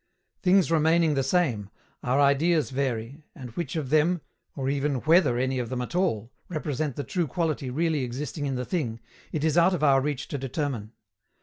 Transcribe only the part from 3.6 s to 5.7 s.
of them, or even whether any of